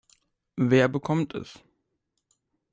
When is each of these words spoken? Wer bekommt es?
Wer 0.57 0.89
bekommt 0.89 1.35
es? 1.35 1.59